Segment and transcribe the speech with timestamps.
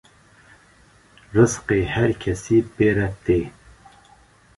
[1.35, 3.41] Rizqê her kesî pê re tê